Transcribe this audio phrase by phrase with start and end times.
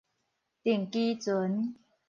[0.63, 1.75] 定期船